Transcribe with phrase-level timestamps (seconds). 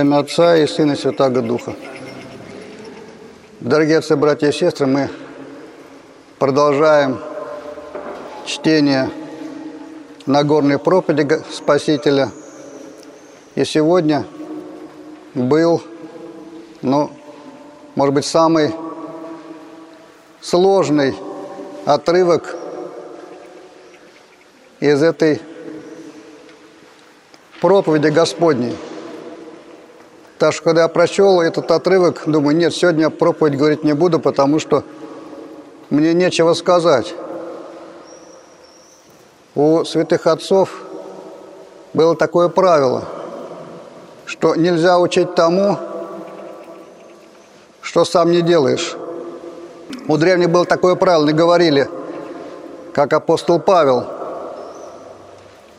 [0.00, 1.74] Имя Отца и Сына и Святаго Духа.
[3.58, 5.08] Дорогие отцы, братья и сестры, мы
[6.38, 7.18] продолжаем
[8.46, 9.10] чтение
[10.24, 12.30] Нагорной проповеди Спасителя.
[13.56, 14.24] И сегодня
[15.34, 15.82] был,
[16.80, 17.10] ну,
[17.96, 18.72] может быть, самый
[20.40, 21.16] сложный
[21.86, 22.54] отрывок
[24.78, 25.42] из этой
[27.60, 28.76] проповеди Господней–
[30.38, 34.20] так что, когда я прочел этот отрывок, думаю, нет, сегодня я проповедь говорить не буду,
[34.20, 34.84] потому что
[35.90, 37.12] мне нечего сказать.
[39.56, 40.70] У святых отцов
[41.92, 43.04] было такое правило,
[44.26, 45.76] что нельзя учить тому,
[47.82, 48.96] что сам не делаешь.
[50.06, 51.88] У древних было такое правило, не говорили,
[52.92, 54.04] как апостол Павел,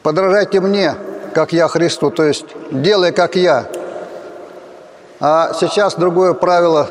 [0.03, 0.95] подражайте мне,
[1.33, 3.65] как я Христу, то есть делай, как я–
[5.19, 6.87] а сейчас другое правило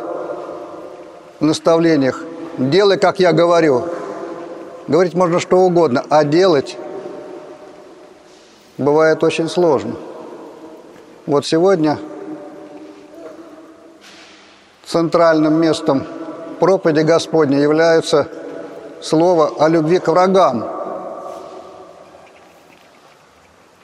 [1.40, 2.22] в наставлениях.
[2.58, 3.84] Делай, как я говорю.
[4.86, 6.76] Говорить можно что угодно, а делать
[8.78, 9.96] бывает очень сложно.
[11.26, 11.98] Вот сегодня
[14.86, 16.06] центральным местом
[16.58, 18.28] проповеди Господней является
[19.02, 20.66] слово о любви к врагам.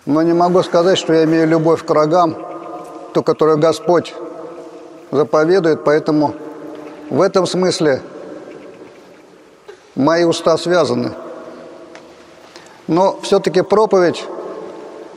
[0.07, 2.37] Но не могу сказать, что я имею любовь к врагам,
[3.13, 4.15] ту, которую Господь
[5.15, 6.35] заповедует, поэтому
[7.09, 8.03] в этом смысле
[9.95, 11.13] мои уста связаны.
[12.89, 14.25] Но все-таки проповедь,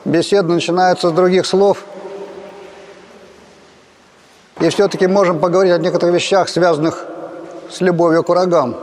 [0.05, 1.83] беседа начинается с других слов.
[4.59, 7.05] И все-таки можем поговорить о некоторых вещах, связанных
[7.71, 8.75] с любовью к врагам.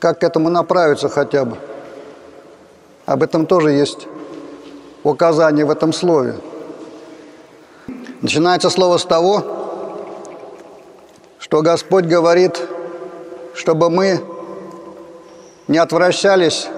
[0.00, 1.56] Как к этому направиться хотя бы.
[3.06, 4.08] Об этом тоже есть
[5.04, 6.34] указание в этом слове.
[8.22, 9.42] Начинается слово с того,
[11.40, 12.62] что Господь говорит,
[13.52, 14.20] чтобы мы
[15.66, 16.68] не отвращались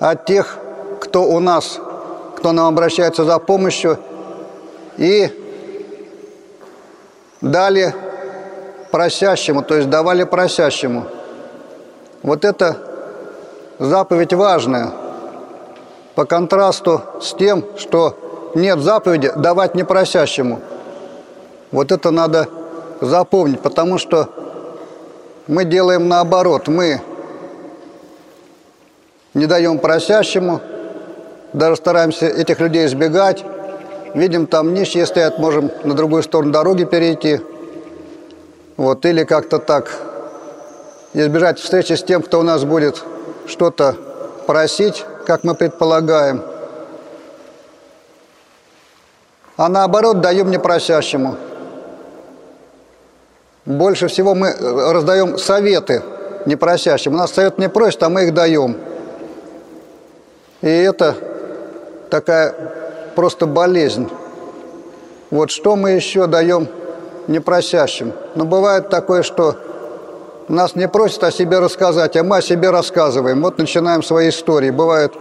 [0.00, 0.58] от тех,
[1.00, 1.78] кто у нас,
[2.36, 4.00] кто нам обращается за помощью,
[4.96, 5.30] и
[7.40, 7.94] дали
[8.90, 11.06] просящему, то есть давали просящему.
[12.24, 12.76] Вот это
[13.78, 14.90] заповедь важная,
[16.16, 20.60] по контрасту с тем, что нет заповеди давать непросящему.
[21.70, 22.48] Вот это надо
[23.00, 24.28] запомнить, потому что
[25.46, 26.68] мы делаем наоборот.
[26.68, 27.00] Мы
[29.34, 30.60] не даем просящему,
[31.52, 33.44] даже стараемся этих людей избегать.
[34.14, 37.40] Видим, там нищие стоят, можем на другую сторону дороги перейти.
[38.76, 39.90] Вот, или как-то так
[41.12, 43.04] избежать встречи с тем, кто у нас будет
[43.46, 43.94] что-то
[44.46, 46.42] просить, как мы предполагаем–
[49.60, 51.36] а наоборот даем непросящему.
[53.66, 56.02] Больше всего мы э, раздаем советы
[56.46, 57.12] непросящим.
[57.12, 58.78] У нас совет не просит, а мы их даем.
[60.62, 61.14] И это
[62.08, 62.54] такая
[63.14, 64.08] просто болезнь.
[65.30, 66.66] Вот что мы еще даем
[67.26, 68.14] непросящим?
[68.36, 69.58] Но бывает такое, что
[70.48, 73.42] нас не просят о себе рассказать, а мы о себе рассказываем.
[73.42, 74.70] Вот начинаем свои истории.
[74.70, 75.12] Бывает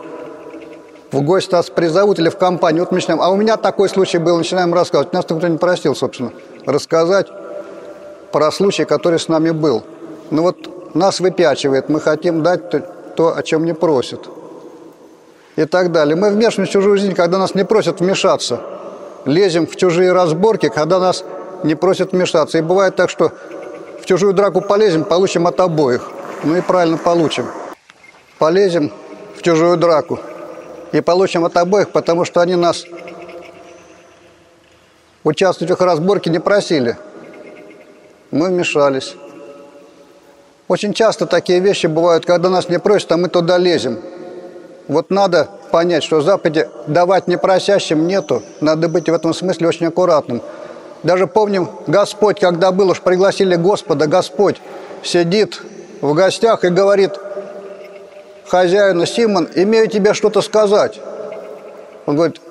[1.11, 4.37] в гости нас призовут или в компанию, вот начинаем, а у меня такой случай был,
[4.37, 5.13] начинаем рассказывать.
[5.13, 6.31] Нас никто не просил, собственно,
[6.65, 7.27] рассказать
[8.31, 9.83] про случай, который с нами был.
[10.29, 12.79] Ну вот нас выпячивает, мы хотим дать то,
[13.15, 14.29] то о чем не просят.
[15.55, 16.15] И так далее.
[16.15, 18.61] Мы вмешиваемся в чужую жизнь, когда нас не просят вмешаться.
[19.25, 21.25] Лезем в чужие разборки, когда нас
[21.63, 22.59] не просят вмешаться.
[22.59, 23.33] И бывает так, что
[24.01, 26.09] в чужую драку полезем, получим от обоих.
[26.43, 27.47] Ну и правильно получим.
[28.37, 28.93] Полезем
[29.35, 30.19] в чужую драку
[30.91, 32.85] и получим от обоих, потому что они нас
[35.23, 36.97] участвовать в их разборке не просили.
[38.31, 39.15] Мы вмешались.
[40.68, 44.00] Очень часто такие вещи бывают, когда нас не просят, а мы туда лезем.
[44.88, 48.44] Вот надо понять, что в Западе давать непросящим нету.
[48.62, 50.41] Надо быть в этом смысле очень аккуратным.
[51.03, 54.57] Даже помним, Господь, когда был, уж пригласили Господа, Господь
[55.03, 55.62] сидит
[56.01, 57.13] в гостях и говорит–
[58.50, 61.00] хозяину Симон, имею тебе что-то сказать.
[62.06, 62.42] Он говорит,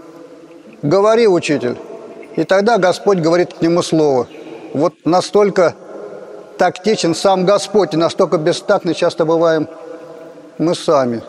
[0.82, 1.76] говори, учитель.
[2.36, 4.28] И тогда Господь говорит к нему слово.
[4.72, 5.74] Вот настолько
[6.56, 9.68] тактичен сам Господь, и настолько бестактны часто бываем
[10.58, 11.22] мы сами.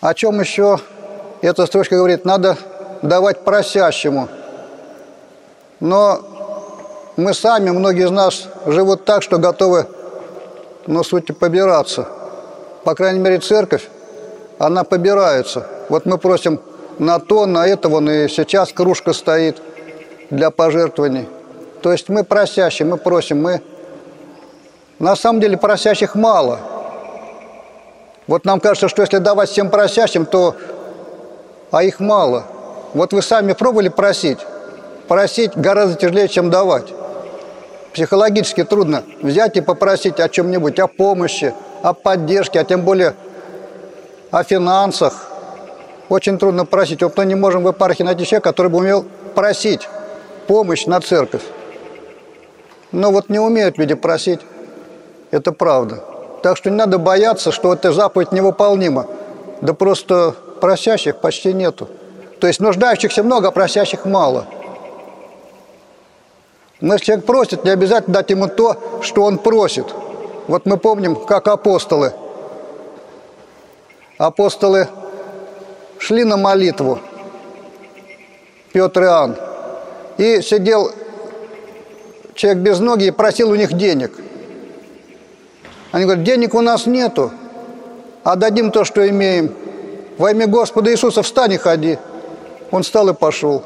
[0.00, 0.80] О чем еще
[1.40, 2.24] эта строчка говорит?
[2.24, 2.56] Надо
[3.02, 4.28] давать просящему.
[5.80, 6.20] Но
[7.16, 9.86] мы сами, многие из нас живут так, что готовы
[10.86, 12.08] но суть побираться.
[12.84, 13.88] По крайней мере, церковь,
[14.58, 15.66] она побирается.
[15.88, 16.60] Вот мы просим
[16.98, 19.60] на то, на это, вон и сейчас кружка стоит
[20.30, 21.28] для пожертвований.
[21.82, 23.60] То есть мы просящие, мы просим, мы...
[24.98, 26.60] На самом деле просящих мало.
[28.28, 30.54] Вот нам кажется, что если давать всем просящим, то...
[31.72, 32.44] А их мало.
[32.94, 34.38] Вот вы сами пробовали просить?
[35.08, 36.92] Просить гораздо тяжелее, чем давать.
[37.92, 41.52] Психологически трудно взять и попросить о чем-нибудь, о помощи,
[41.82, 43.14] о поддержке, а тем более
[44.30, 45.28] о финансах.
[46.08, 47.02] Очень трудно просить.
[47.02, 49.04] Вот мы не можем в епархии найти человека, который бы умел
[49.34, 49.88] просить
[50.46, 51.42] помощь на церковь.
[52.92, 54.40] Но вот не умеют люди просить.
[55.30, 56.02] Это правда.
[56.42, 59.06] Так что не надо бояться, что эта заповедь невыполнима.
[59.60, 61.88] Да просто просящих почти нету.
[62.40, 64.46] То есть нуждающихся много, а просящих мало.
[66.82, 69.86] Если человек просит, не обязательно дать ему то, что он просит.
[70.48, 72.12] Вот мы помним, как апостолы.
[74.18, 74.88] Апостолы
[75.98, 76.98] шли на молитву,
[78.72, 79.36] Петр и Иоанн,
[80.18, 80.90] и сидел
[82.34, 84.12] человек без ноги и просил у них денег.
[85.92, 87.30] Они говорят, денег у нас нету,
[88.24, 89.54] а дадим то, что имеем.
[90.18, 91.98] Во имя Господа Иисуса встань и ходи.
[92.72, 93.62] Он встал и пошел.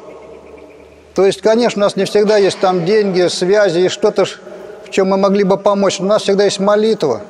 [1.17, 5.07] То есть, конечно, у нас не всегда есть там деньги, связи и что-то, в чем
[5.07, 5.99] мы могли бы помочь.
[5.99, 7.21] У нас всегда есть молитва.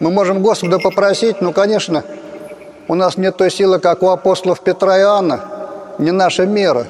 [0.00, 2.04] Мы можем Господа попросить, но, конечно,
[2.88, 5.40] у нас нет той силы, как у апостолов Петра и Иоанна,
[5.98, 6.86] не наша мера.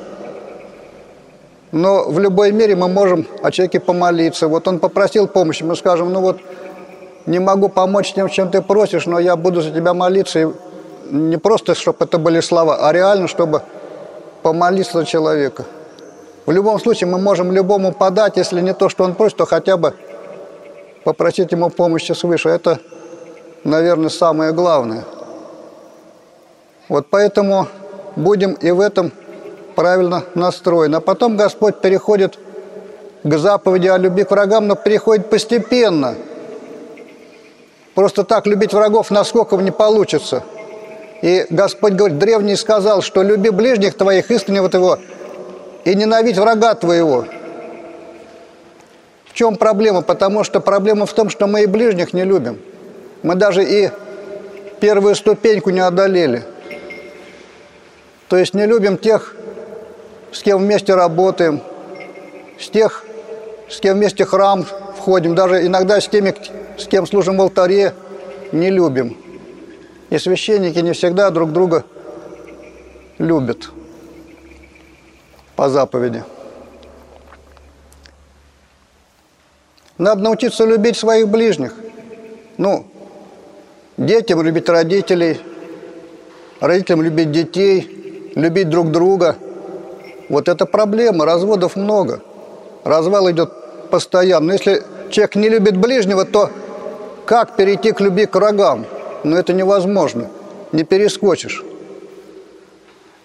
[1.72, 4.46] Но в любой мере мы можем о человеке помолиться.
[4.46, 6.38] Вот он попросил помощи, мы скажем, ну вот
[7.26, 10.38] не могу помочь тем, чем ты просишь, но я буду за тебя молиться.
[10.38, 10.46] И
[11.10, 13.62] не просто, чтобы это были слова, а реально, чтобы
[14.44, 15.64] помолиться за человека.
[16.44, 19.76] В любом случае мы можем любому подать, если не то, что он просит, то хотя
[19.76, 19.94] бы
[21.04, 22.48] попросить ему помощи свыше.
[22.48, 22.80] Это,
[23.62, 25.04] наверное, самое главное.
[26.88, 27.68] Вот поэтому
[28.16, 29.12] будем и в этом
[29.76, 30.96] правильно настроены.
[30.96, 32.38] А потом Господь переходит
[33.22, 36.16] к заповеди о любви к врагам, но переходит постепенно.
[37.94, 40.42] Просто так любить врагов насколько не получится.
[41.22, 44.98] И Господь говорит, древний сказал, что люби ближних твоих, искреннего твоего,
[45.84, 47.26] и ненавидь врага твоего.
[49.24, 50.02] В чем проблема?
[50.02, 52.60] Потому что проблема в том, что мы и ближних не любим.
[53.22, 53.90] Мы даже и
[54.80, 56.44] первую ступеньку не одолели.
[58.28, 59.34] То есть не любим тех,
[60.32, 61.60] с кем вместе работаем,
[62.58, 63.04] с тех,
[63.68, 64.64] с кем вместе храм
[64.96, 66.34] входим, даже иногда с теми,
[66.78, 67.94] с кем служим в алтаре,
[68.52, 69.16] не любим.
[70.10, 71.84] И священники не всегда друг друга
[73.18, 73.70] любят
[75.56, 76.24] по заповеди.
[79.98, 81.74] Надо научиться любить своих ближних.
[82.56, 82.86] Ну,
[83.96, 85.40] детям любить родителей,
[86.60, 89.36] родителям любить детей, любить друг друга.
[90.28, 92.20] Вот это проблема, разводов много.
[92.84, 93.52] Развал идет
[93.90, 94.46] постоянно.
[94.46, 96.50] Но если человек не любит ближнего, то
[97.26, 98.86] как перейти к любви к врагам?
[99.24, 100.30] Ну, это невозможно.
[100.72, 101.62] Не перескочишь.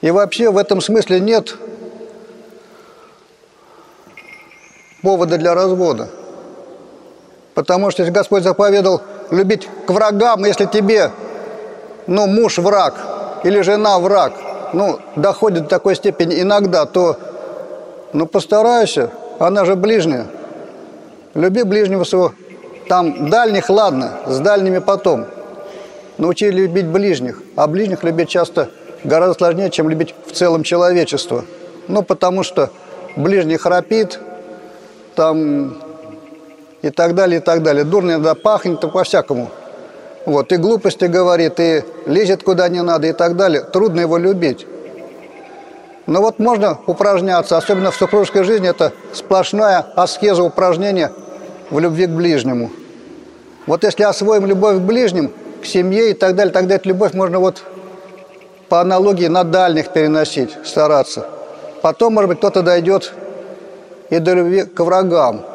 [0.01, 1.55] И вообще в этом смысле нет
[5.01, 6.09] повода для развода.
[7.53, 11.11] Потому что если Господь заповедал любить к врагам, если тебе,
[12.05, 12.95] ну, муж враг
[13.43, 14.33] или жена враг,
[14.73, 17.17] ну, доходит до такой степени иногда, то,
[18.13, 20.27] ну, постарайся, она же ближняя.
[21.33, 22.33] Люби ближнего своего.
[22.87, 25.25] Там дальних, ладно, с дальними потом.
[26.17, 27.41] Научи любить ближних.
[27.55, 28.69] А ближних любить часто
[29.03, 31.43] гораздо сложнее, чем любить в целом человечество.
[31.87, 32.69] Ну, потому что
[33.15, 34.19] ближний храпит,
[35.17, 35.75] там
[36.81, 37.83] и так далее, и так далее.
[37.83, 39.49] Дурно иногда пахнет, по-всякому.
[40.25, 43.61] Вот, и глупости говорит, и лезет куда не надо, и так далее.
[43.61, 44.67] Трудно его любить.
[46.05, 51.11] Но вот можно упражняться, особенно в супружеской жизни, это сплошная аскеза упражнения
[51.69, 52.69] в любви к ближнему.
[53.65, 57.39] Вот если освоим любовь к ближним, к семье и так далее, тогда эту любовь можно
[57.39, 57.63] вот
[58.69, 61.27] по аналогии на дальних переносить, стараться.
[61.81, 63.13] Потом, может быть, кто-то дойдет
[64.09, 65.45] и до любви к врагам.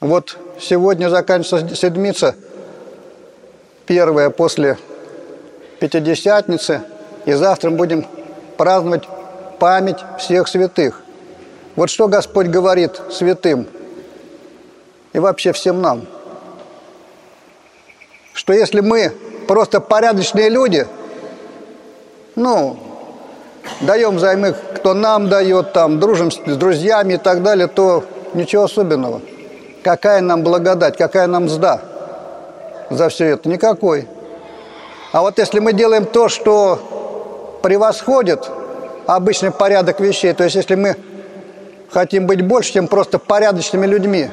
[0.00, 2.34] Вот сегодня заканчивается седмица,
[3.86, 4.78] первая после
[5.78, 6.82] Пятидесятницы,
[7.24, 8.06] и завтра мы будем
[8.56, 9.08] праздновать
[9.58, 11.02] память всех святых.
[11.74, 13.66] Вот что Господь говорит святым
[15.12, 16.06] и вообще всем нам.
[18.32, 19.12] Что если мы
[19.46, 20.86] просто порядочные люди,
[22.34, 22.91] ну,
[23.80, 28.04] даем займы, кто нам дает, там, дружим с, с друзьями и так далее, то
[28.34, 29.20] ничего особенного.
[29.82, 31.80] Какая нам благодать, какая нам сда
[32.90, 33.48] за все это?
[33.48, 34.08] Никакой.
[35.12, 38.48] А вот если мы делаем то, что превосходит
[39.06, 40.96] обычный порядок вещей, то есть если мы
[41.90, 44.30] хотим быть больше, чем просто порядочными людьми,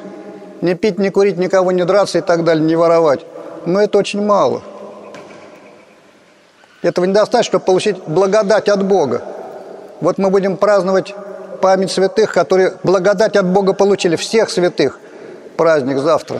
[0.62, 3.26] не пить, не курить, никого не драться и так далее, не воровать,
[3.66, 4.62] но это очень мало.
[6.82, 9.22] Этого недостаточно, чтобы получить благодать от Бога.
[10.00, 11.14] Вот мы будем праздновать
[11.62, 15.00] память святых, которые благодать от Бога получили, всех святых,
[15.58, 16.40] праздник завтра.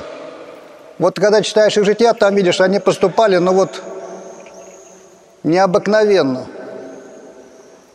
[0.98, 3.82] Вот когда читаешь их жития, там видишь, они поступали, ну вот
[5.44, 6.46] необыкновенно.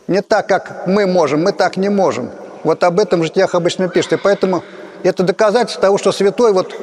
[0.07, 2.29] Не так, как мы можем, мы так не можем.
[2.63, 4.13] Вот об этом в житиях обычно пишут.
[4.13, 4.63] И поэтому
[5.03, 6.75] это доказательство того, что святой вот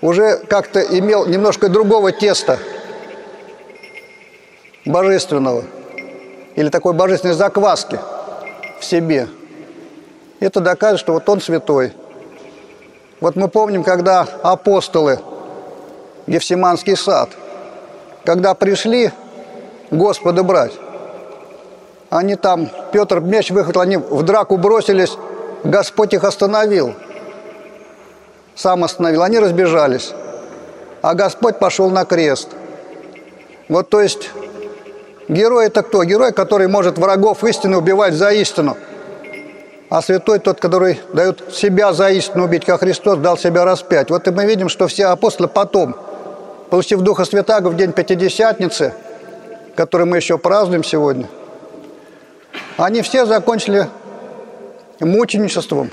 [0.00, 2.58] уже как-то имел немножко другого теста
[4.84, 5.64] божественного
[6.54, 7.98] или такой божественной закваски
[8.78, 9.28] в себе.
[10.40, 11.92] Это доказывает, что вот он святой.
[13.20, 15.20] Вот мы помним, когда апостолы,
[16.26, 17.30] Гефсиманский сад,
[18.24, 19.12] когда пришли
[19.90, 20.72] Господа брать,
[22.10, 25.16] они там, Петр меч выхватил, они в драку бросились,
[25.64, 26.94] Господь их остановил.
[28.54, 30.12] Сам остановил, они разбежались.
[31.00, 32.48] А Господь пошел на крест.
[33.68, 34.30] Вот то есть
[35.28, 36.04] герой это кто?
[36.04, 38.76] Герой, который может врагов истины убивать за истину.
[39.90, 44.10] А святой тот, который дает себя за истину убить, как Христос дал себя распять.
[44.10, 45.94] Вот и мы видим, что все апостолы потом,
[46.70, 48.94] получив Духа Святаго в день Пятидесятницы,
[49.74, 51.28] который мы еще празднуем сегодня–
[52.76, 53.88] они все закончили
[55.00, 55.90] мученичеством.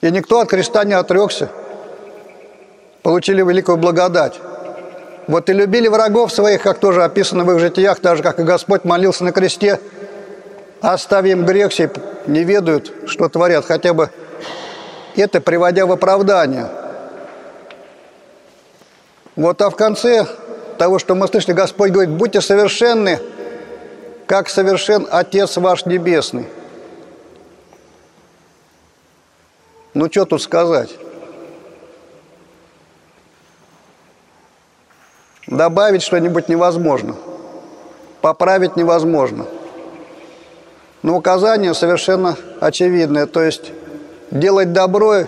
[0.00, 1.50] И никто от креста не отрекся.
[3.02, 4.38] Получили великую благодать.
[5.26, 8.42] Вот и любили врагов своих, как тоже описано в их житиях, так же, как и
[8.42, 9.80] Господь молился на кресте,
[10.80, 11.88] оставим грех сей,
[12.26, 14.10] не ведают, что творят, хотя бы
[15.16, 16.68] это приводя в оправдание.
[19.36, 20.26] Вот а в конце
[20.78, 23.20] того, что мы слышали, Господь говорит, будьте совершенны,
[24.26, 26.46] как совершен Отец ваш Небесный.
[29.92, 30.90] Ну, что тут сказать?
[35.50, 37.16] Добавить что-нибудь невозможно.
[38.20, 39.46] Поправить невозможно.
[41.02, 43.26] Но указание совершенно очевидное.
[43.26, 43.72] То есть
[44.30, 45.26] делать добро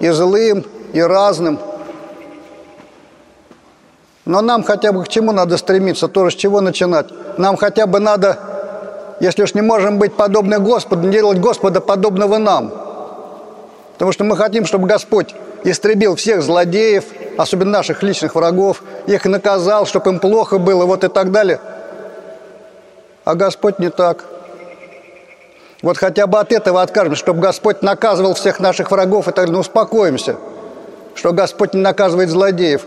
[0.00, 1.58] и злым, и разным–
[4.24, 7.06] но нам хотя бы к чему надо стремиться, тоже с чего начинать?
[7.36, 8.38] Нам хотя бы надо,
[9.20, 12.72] если уж не можем быть подобны Господу, делать Господа подобного нам.
[13.94, 15.34] Потому что мы хотим, чтобы Господь
[15.64, 17.04] истребил всех злодеев,
[17.36, 21.60] особенно наших личных врагов, их наказал, чтобы им плохо было, вот и так далее.
[23.24, 24.24] А Господь не так.
[25.82, 29.52] Вот хотя бы от этого откажемся, чтобы Господь наказывал всех наших врагов и так далее.
[29.52, 30.36] Ну, успокоимся,
[31.14, 32.86] что Господь не наказывает злодеев.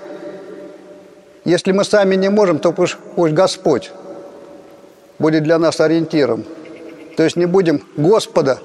[1.45, 3.91] Если мы сами не можем, то пусть, пусть Господь
[5.19, 6.43] будет для нас ориентиром.
[7.15, 8.59] То есть не будем Господа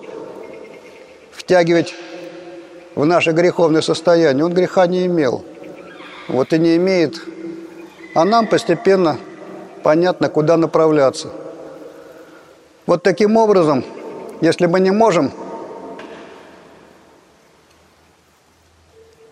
[1.31, 1.95] втягивать
[2.95, 4.45] в наше греховное состояние.
[4.45, 5.45] Он греха не имел.
[6.33, 7.23] Вот и не имеет.
[8.15, 9.19] А нам постепенно
[9.85, 11.29] понятно, куда направляться.
[12.87, 13.85] Вот таким образом,
[14.41, 15.31] если мы не можем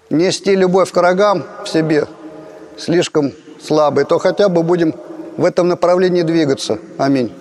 [0.09, 2.07] нести любовь к врагам в себе–
[2.81, 4.95] слишком слабые, то хотя бы будем
[5.37, 6.79] в этом направлении двигаться.
[6.99, 7.33] Аминь.